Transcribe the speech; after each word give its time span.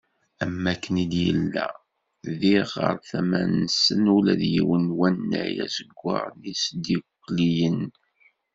Am 0.43 0.55
waken 0.65 0.95
i 1.03 1.05
d-yella, 1.11 1.67
diɣ, 2.39 2.69
ɣer 2.83 2.95
tama-nsen 3.09 4.11
ula 4.15 4.33
d 4.39 4.41
yiwen 4.53 4.85
n 4.91 4.95
wannay 4.97 5.53
azeggaɣ 5.65 6.25
n 6.33 6.41
yisddukkliyen. 6.45 7.81